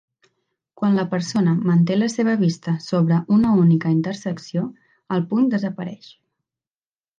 [0.79, 4.67] Quan la persona manté la seva vista sobre una única intersecció,
[5.19, 6.11] el punt desapareix.